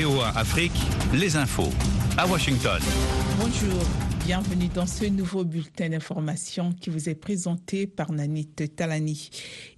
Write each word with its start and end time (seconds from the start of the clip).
VOA 0.00 0.28
Afrique, 0.36 0.72
les 1.12 1.34
infos. 1.34 1.70
À 2.16 2.24
Washington. 2.28 2.80
Bonjour, 3.40 3.82
bienvenue 4.24 4.68
dans 4.68 4.86
ce 4.86 5.06
nouveau 5.06 5.44
bulletin 5.44 5.88
d'information 5.88 6.72
qui 6.72 6.90
vous 6.90 7.08
est 7.08 7.16
présenté 7.16 7.88
par 7.88 8.12
Nanit 8.12 8.46
Talani. 8.76 9.28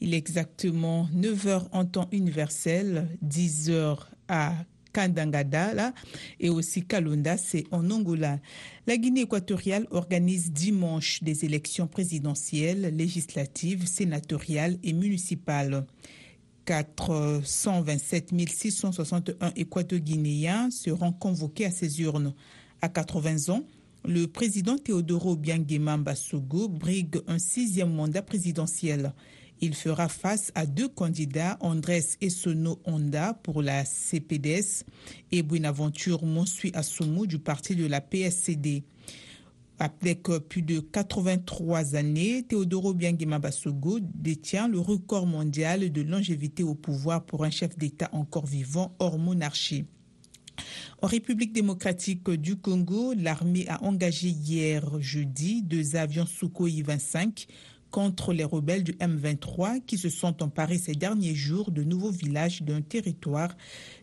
Il 0.00 0.12
est 0.12 0.18
exactement 0.18 1.08
9h 1.16 1.68
en 1.72 1.86
temps 1.86 2.06
universel, 2.12 3.08
10h 3.24 3.96
à 4.28 4.52
Kandangada 4.92 5.94
et 6.38 6.50
aussi 6.50 6.84
Kalunda, 6.84 7.38
c'est 7.38 7.64
en 7.70 7.90
Angola. 7.90 8.40
La 8.86 8.98
Guinée 8.98 9.22
équatoriale 9.22 9.86
organise 9.90 10.52
dimanche 10.52 11.22
des 11.22 11.46
élections 11.46 11.86
présidentielles, 11.86 12.94
législatives, 12.94 13.86
sénatoriales 13.86 14.76
et 14.82 14.92
municipales. 14.92 15.86
427 16.64 18.30
661 18.48 19.52
équato-guinéens 19.56 20.70
seront 20.70 21.12
convoqués 21.12 21.66
à 21.66 21.70
ces 21.70 22.00
urnes. 22.00 22.34
À 22.82 22.88
80 22.88 23.52
ans, 23.52 23.62
le 24.04 24.26
président 24.26 24.78
Théodoro 24.78 25.36
Mbassogo 25.36 26.68
brigue 26.68 27.20
un 27.26 27.38
sixième 27.38 27.92
mandat 27.92 28.22
présidentiel. 28.22 29.12
Il 29.62 29.74
fera 29.74 30.08
face 30.08 30.52
à 30.54 30.64
deux 30.64 30.88
candidats, 30.88 31.58
Andrés 31.60 32.06
Essono 32.22 32.80
Honda 32.86 33.34
pour 33.42 33.60
la 33.60 33.84
CPDS 33.84 34.84
et 35.32 35.42
Buenaventure 35.42 36.24
Monsui 36.24 36.70
Assoumou 36.74 37.26
du 37.26 37.38
parti 37.38 37.76
de 37.76 37.86
la 37.86 38.00
PSCD. 38.00 38.84
Avec 39.82 40.24
plus 40.24 40.60
de 40.60 40.78
83 40.80 41.96
années, 41.96 42.42
Teodoro 42.46 42.92
Biangema 42.92 43.38
Basogo 43.38 43.98
détient 43.98 44.68
le 44.68 44.78
record 44.78 45.26
mondial 45.26 45.90
de 45.90 46.02
longévité 46.02 46.62
au 46.62 46.74
pouvoir 46.74 47.24
pour 47.24 47.44
un 47.44 47.50
chef 47.50 47.78
d'État 47.78 48.10
encore 48.12 48.44
vivant 48.44 48.94
hors 48.98 49.18
monarchie. 49.18 49.86
En 51.00 51.06
République 51.06 51.54
démocratique 51.54 52.28
du 52.28 52.56
Congo, 52.56 53.14
l'armée 53.14 53.66
a 53.68 53.82
engagé 53.82 54.28
hier 54.28 55.00
jeudi 55.00 55.62
deux 55.62 55.96
avions 55.96 56.26
Sukhoi 56.26 56.68
25 56.84 57.46
contre 57.90 58.32
les 58.32 58.44
rebelles 58.44 58.84
du 58.84 58.92
M23 58.92 59.84
qui 59.84 59.98
se 59.98 60.08
sont 60.08 60.42
emparés 60.42 60.78
ces 60.78 60.94
derniers 60.94 61.34
jours 61.34 61.70
de 61.70 61.82
nouveaux 61.82 62.10
villages 62.10 62.62
d'un 62.62 62.80
territoire 62.80 63.56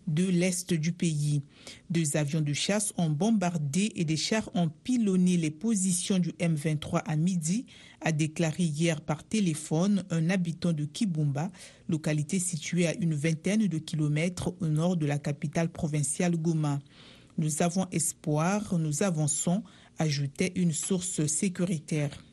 de 0.07 0.25
l'est 0.25 0.73
du 0.73 0.91
pays. 0.91 1.41
Deux 1.89 2.17
avions 2.17 2.41
de 2.41 2.53
chasse 2.53 2.93
ont 2.97 3.09
bombardé 3.09 3.91
et 3.95 4.05
des 4.05 4.17
chars 4.17 4.49
ont 4.55 4.69
pilonné 4.83 5.37
les 5.37 5.51
positions 5.51 6.19
du 6.19 6.29
M23 6.31 7.01
à 7.05 7.15
midi, 7.15 7.65
a 8.01 8.11
déclaré 8.11 8.63
hier 8.63 9.01
par 9.01 9.23
téléphone 9.23 10.03
un 10.09 10.29
habitant 10.29 10.73
de 10.73 10.85
Kibumba, 10.85 11.51
localité 11.89 12.39
située 12.39 12.87
à 12.87 12.95
une 12.95 13.15
vingtaine 13.15 13.67
de 13.67 13.77
kilomètres 13.77 14.53
au 14.59 14.67
nord 14.67 14.97
de 14.97 15.05
la 15.05 15.19
capitale 15.19 15.69
provinciale 15.69 16.37
Goma. 16.37 16.79
Nous 17.37 17.61
avons 17.61 17.85
espoir, 17.91 18.77
nous 18.79 19.03
avançons, 19.03 19.63
ajoutait 19.99 20.53
une 20.55 20.73
source 20.73 21.25
sécuritaire. 21.27 22.26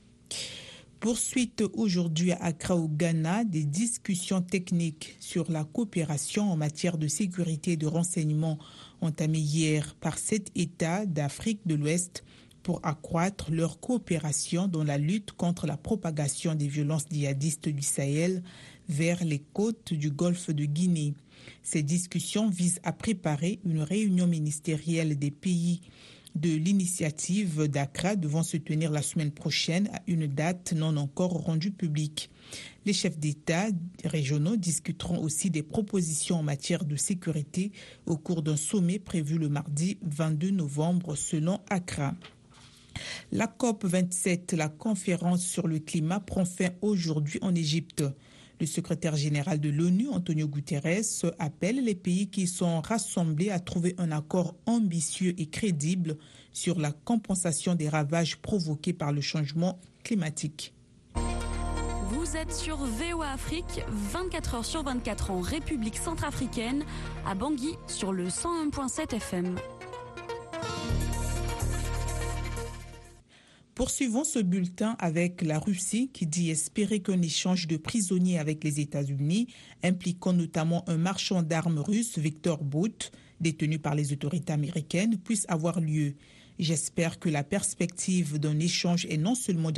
Poursuite 1.05 1.62
aujourd'hui 1.74 2.33
à 2.33 2.44
Accra 2.44 2.77
au 2.77 2.88
Ghana 2.88 3.44
des 3.44 3.64
discussions 3.64 4.41
techniques 4.41 5.16
sur 5.20 5.52
la 5.52 5.64
coopération 5.64 6.50
en 6.50 6.56
matière 6.56 6.97
de 6.97 7.08
sécurité 7.08 7.72
et 7.72 7.77
de 7.77 7.86
renseignement 7.86 8.58
entamées 9.02 9.36
hier 9.36 9.97
par 10.00 10.16
sept 10.16 10.50
États 10.55 11.05
d'Afrique 11.05 11.60
de 11.66 11.75
l'Ouest 11.75 12.25
pour 12.62 12.80
accroître 12.84 13.50
leur 13.50 13.80
coopération 13.80 14.66
dans 14.66 14.82
la 14.82 14.97
lutte 14.97 15.32
contre 15.32 15.66
la 15.66 15.77
propagation 15.77 16.55
des 16.55 16.69
violences 16.69 17.05
djihadistes 17.10 17.69
du 17.69 17.82
Sahel 17.82 18.42
vers 18.88 19.22
les 19.22 19.42
côtes 19.52 19.92
du 19.92 20.10
golfe 20.10 20.48
de 20.48 20.64
Guinée. 20.64 21.12
Ces 21.62 21.82
discussions 21.82 22.48
visent 22.48 22.80
à 22.82 22.94
préparer 22.94 23.60
une 23.66 23.82
réunion 23.82 24.27
ministérielle 24.27 25.19
des 25.19 25.30
pays 25.30 25.82
de 26.34 26.50
l'initiative 26.50 27.69
d'Accra 27.69 28.16
devant 28.16 28.42
se 28.42 28.56
tenir 28.56 28.91
la 28.91 29.03
semaine 29.03 29.31
prochaine 29.31 29.88
à 29.92 30.03
une 30.06 30.26
date 30.26 30.72
non 30.72 30.97
encore 30.97 31.32
rendue 31.32 31.70
publique. 31.70 32.31
Les 32.84 32.92
chefs 32.92 33.19
d'État 33.19 33.69
régionaux 34.04 34.56
discuteront 34.56 35.19
aussi 35.19 35.50
des 35.50 35.62
propositions 35.62 36.36
en 36.36 36.42
matière 36.42 36.84
de 36.84 36.97
sécurité 36.97 37.72
au 38.06 38.16
cours 38.16 38.42
d'un 38.42 38.56
sommet 38.56 38.98
prévu 38.98 39.38
le 39.38 39.48
mardi 39.48 39.98
22 40.03 40.50
novembre 40.50 41.14
selon 41.14 41.60
Accra. 41.70 42.14
La 43.32 43.47
COP 43.47 43.84
27, 43.84 44.53
la 44.53 44.69
conférence 44.69 45.44
sur 45.44 45.66
le 45.66 45.78
climat, 45.78 46.20
prend 46.20 46.44
fin 46.44 46.70
aujourd'hui 46.82 47.38
en 47.42 47.54
Égypte. 47.54 48.04
Le 48.64 48.69
secrétaire 48.69 49.14
général 49.14 49.60
de 49.60 49.69
l'ONU, 49.69 50.08
Antonio 50.08 50.48
Guterres, 50.48 51.04
appelle 51.38 51.84
les 51.84 51.94
pays 51.94 52.30
qui 52.30 52.47
sont 52.47 52.80
rassemblés 52.80 53.50
à 53.50 53.60
trouver 53.60 53.94
un 53.98 54.10
accord 54.10 54.54
ambitieux 54.64 55.34
et 55.36 55.50
crédible 55.50 56.16
sur 56.50 56.80
la 56.80 56.91
compensation 56.91 57.74
des 57.74 57.91
ravages 57.91 58.38
provoqués 58.38 58.94
par 58.94 59.12
le 59.12 59.20
changement 59.20 59.78
climatique. 60.03 60.72
Vous 62.08 62.36
êtes 62.38 62.54
sur 62.54 62.78
VOA 62.78 63.32
Afrique, 63.32 63.82
24 63.91 64.54
heures 64.54 64.64
sur 64.64 64.82
24 64.82 65.30
en 65.30 65.42
République 65.42 65.98
centrafricaine, 65.98 66.86
à 67.26 67.34
Bangui 67.34 67.74
sur 67.86 68.14
le 68.14 68.28
101.7 68.28 69.14
FM. 69.14 69.56
Poursuivons 73.84 74.25
ce 74.25 74.39
bulletin 74.39 74.97
avec 74.99 75.43
la 75.43 75.59
Russie 75.59 76.09
qui 76.11 76.27
dit 76.27 76.49
espérer 76.49 77.00
qu'un 77.00 77.21
échange 77.21 77.67
de 77.67 77.77
prisonniers 77.77 78.39
avec 78.39 78.65
les 78.65 78.81
États-Unis, 78.81 79.49
impliquant 79.83 80.33
notamment 80.33 80.89
un 80.89 80.97
marchand 80.97 81.43
d'armes 81.43 81.81
russe, 81.81 82.17
Victor 82.17 82.65
Bout, 82.65 83.12
détenu 83.43 83.78
par 83.78 83.95
les 83.95 84.15
autorités 84.15 84.55
américaines, 84.55 85.19
puisse 85.19 85.45
avoir 85.49 85.83
lieu. 85.83 86.15
J'espère 86.59 87.19
que 87.19 87.28
la 87.28 87.45
perspective 87.45 88.39
d'un 88.39 88.59
échange 88.59 89.05
est 89.11 89.19
non 89.19 89.34
seulement 89.34 89.71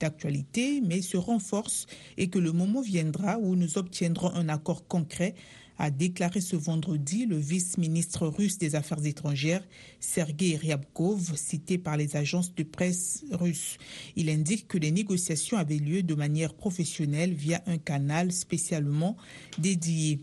d'actualité, 0.00 0.80
mais 0.80 1.02
se 1.02 1.16
renforce 1.16 1.86
et 2.16 2.28
que 2.28 2.38
le 2.38 2.52
moment 2.52 2.80
viendra 2.80 3.38
où 3.38 3.56
nous 3.56 3.78
obtiendrons 3.78 4.32
un 4.34 4.48
accord 4.48 4.86
concret 4.86 5.34
a 5.78 5.90
déclaré 5.90 6.40
ce 6.40 6.56
vendredi 6.56 7.26
le 7.26 7.36
vice-ministre 7.36 8.26
russe 8.26 8.58
des 8.58 8.74
Affaires 8.74 9.04
étrangères, 9.04 9.66
Sergei 9.98 10.56
Ryabkov, 10.56 11.36
cité 11.36 11.78
par 11.78 11.96
les 11.96 12.16
agences 12.16 12.54
de 12.54 12.62
presse 12.62 13.24
russes. 13.32 13.78
Il 14.16 14.30
indique 14.30 14.68
que 14.68 14.78
les 14.78 14.92
négociations 14.92 15.56
avaient 15.56 15.78
lieu 15.78 16.02
de 16.02 16.14
manière 16.14 16.54
professionnelle 16.54 17.34
via 17.34 17.62
un 17.66 17.78
canal 17.78 18.30
spécialement 18.32 19.16
dédié. 19.58 20.20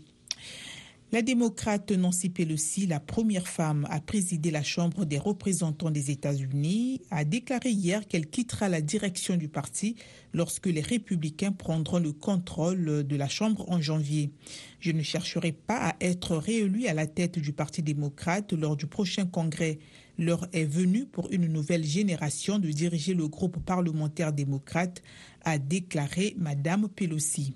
La 1.14 1.20
démocrate 1.20 1.92
Nancy 1.92 2.30
Pelosi, 2.30 2.86
la 2.86 2.98
première 2.98 3.46
femme 3.46 3.86
à 3.90 4.00
présider 4.00 4.50
la 4.50 4.62
Chambre 4.62 5.04
des 5.04 5.18
représentants 5.18 5.90
des 5.90 6.10
États-Unis, 6.10 7.02
a 7.10 7.26
déclaré 7.26 7.68
hier 7.68 8.08
qu'elle 8.08 8.30
quittera 8.30 8.70
la 8.70 8.80
direction 8.80 9.36
du 9.36 9.46
parti 9.46 9.96
lorsque 10.32 10.68
les 10.68 10.80
républicains 10.80 11.52
prendront 11.52 11.98
le 11.98 12.14
contrôle 12.14 13.06
de 13.06 13.16
la 13.16 13.28
Chambre 13.28 13.70
en 13.70 13.78
janvier. 13.78 14.32
Je 14.80 14.90
ne 14.90 15.02
chercherai 15.02 15.52
pas 15.52 15.90
à 15.90 15.96
être 16.00 16.34
réélu 16.34 16.86
à 16.86 16.94
la 16.94 17.06
tête 17.06 17.38
du 17.38 17.52
Parti 17.52 17.82
démocrate 17.82 18.54
lors 18.54 18.78
du 18.78 18.86
prochain 18.86 19.26
congrès. 19.26 19.80
L'heure 20.16 20.48
est 20.54 20.64
venue 20.64 21.04
pour 21.04 21.30
une 21.30 21.46
nouvelle 21.46 21.84
génération 21.84 22.58
de 22.58 22.70
diriger 22.70 23.12
le 23.12 23.28
groupe 23.28 23.62
parlementaire 23.62 24.32
démocrate, 24.32 25.02
a 25.44 25.58
déclaré 25.58 26.34
Madame 26.38 26.88
Pelosi. 26.88 27.52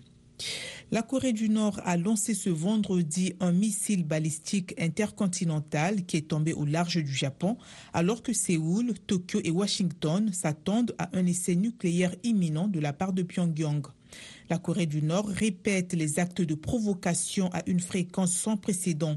La 0.93 1.03
Corée 1.03 1.33
du 1.33 1.49
Nord 1.49 1.81
a 1.85 1.97
lancé 1.97 2.33
ce 2.35 2.49
vendredi 2.51 3.33
un 3.41 3.53
missile 3.53 4.05
balistique 4.05 4.75
intercontinental 4.79 6.05
qui 6.07 6.17
est 6.17 6.29
tombé 6.29 6.53
au 6.53 6.65
large 6.65 7.03
du 7.03 7.13
Japon, 7.13 7.57
alors 7.93 8.23
que 8.23 8.33
Séoul, 8.33 8.95
Tokyo 9.07 9.41
et 9.43 9.51
Washington 9.51 10.33
s'attendent 10.33 10.95
à 10.99 11.11
un 11.17 11.27
essai 11.27 11.57
nucléaire 11.57 12.15
imminent 12.23 12.69
de 12.69 12.79
la 12.79 12.93
part 12.93 13.13
de 13.13 13.23
Pyongyang. 13.23 13.83
La 14.49 14.59
Corée 14.59 14.87
du 14.87 15.03
Nord 15.03 15.27
répète 15.27 15.93
les 15.93 16.21
actes 16.21 16.41
de 16.41 16.55
provocation 16.55 17.51
à 17.53 17.63
une 17.66 17.81
fréquence 17.81 18.33
sans 18.33 18.57
précédent. 18.57 19.16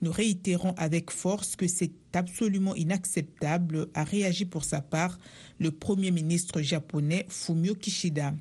Nous 0.00 0.10
réitérons 0.10 0.72
avec 0.78 1.10
force 1.10 1.54
que 1.54 1.68
c'est 1.68 1.92
absolument 2.14 2.74
inacceptable, 2.74 3.88
a 3.92 4.04
réagi 4.04 4.46
pour 4.46 4.64
sa 4.64 4.80
part 4.80 5.18
le 5.58 5.70
Premier 5.70 6.10
ministre 6.10 6.62
japonais 6.62 7.26
Fumio 7.28 7.74
Kishida. 7.74 8.32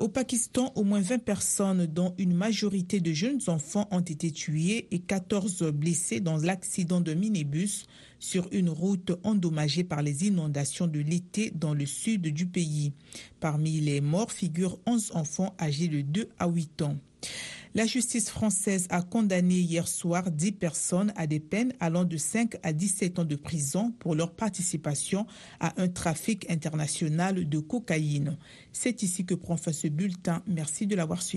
Au 0.00 0.08
Pakistan, 0.08 0.72
au 0.76 0.82
moins 0.82 1.02
20 1.02 1.18
personnes, 1.18 1.84
dont 1.84 2.14
une 2.16 2.32
majorité 2.32 3.00
de 3.00 3.12
jeunes 3.12 3.42
enfants, 3.48 3.86
ont 3.90 4.00
été 4.00 4.30
tuées 4.30 4.88
et 4.90 4.98
14 4.98 5.64
blessés 5.74 6.20
dans 6.20 6.38
l'accident 6.38 7.02
de 7.02 7.12
minibus 7.12 7.84
sur 8.18 8.48
une 8.50 8.70
route 8.70 9.12
endommagée 9.24 9.84
par 9.84 10.00
les 10.00 10.26
inondations 10.26 10.86
de 10.86 11.00
l'été 11.00 11.52
dans 11.54 11.74
le 11.74 11.84
sud 11.84 12.22
du 12.22 12.46
pays. 12.46 12.94
Parmi 13.40 13.78
les 13.80 14.00
morts 14.00 14.32
figurent 14.32 14.78
11 14.86 15.10
enfants 15.16 15.54
âgés 15.60 15.88
de 15.88 16.00
2 16.00 16.30
à 16.38 16.48
8 16.48 16.80
ans. 16.80 16.96
La 17.72 17.86
justice 17.86 18.30
française 18.30 18.88
a 18.90 19.00
condamné 19.00 19.54
hier 19.54 19.86
soir 19.86 20.28
10 20.32 20.52
personnes 20.52 21.12
à 21.14 21.28
des 21.28 21.38
peines 21.38 21.72
allant 21.78 22.02
de 22.02 22.16
5 22.16 22.56
à 22.64 22.72
17 22.72 23.20
ans 23.20 23.24
de 23.24 23.36
prison 23.36 23.92
pour 24.00 24.16
leur 24.16 24.32
participation 24.32 25.24
à 25.60 25.80
un 25.80 25.86
trafic 25.86 26.50
international 26.50 27.48
de 27.48 27.58
cocaïne. 27.60 28.38
C'est 28.72 29.04
ici 29.04 29.24
que 29.24 29.36
prend 29.36 29.56
fin 29.56 29.72
ce 29.72 29.86
bulletin. 29.86 30.42
Merci 30.48 30.88
de 30.88 30.96
l'avoir 30.96 31.22
suivi. 31.22 31.28